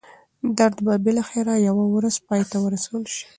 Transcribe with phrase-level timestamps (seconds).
[0.57, 3.25] درد به بالاخره یوه ورځ پای ته ورسول شي.